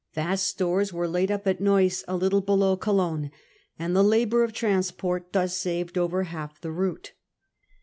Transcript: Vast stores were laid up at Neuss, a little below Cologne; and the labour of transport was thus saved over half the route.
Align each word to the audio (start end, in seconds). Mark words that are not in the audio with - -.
Vast 0.15 0.47
stores 0.47 0.91
were 0.91 1.07
laid 1.07 1.29
up 1.29 1.45
at 1.45 1.61
Neuss, 1.61 2.03
a 2.07 2.17
little 2.17 2.41
below 2.41 2.75
Cologne; 2.75 3.29
and 3.77 3.95
the 3.95 4.01
labour 4.03 4.43
of 4.43 4.51
transport 4.51 5.25
was 5.25 5.31
thus 5.31 5.57
saved 5.57 5.95
over 5.95 6.23
half 6.23 6.59
the 6.59 6.71
route. 6.71 7.13